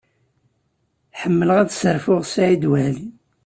Ḥemmleɣ 1.21 1.57
ad 1.59 1.69
sserfuɣ 1.71 2.21
Saɛid 2.25 2.63
Waɛli. 2.69 3.07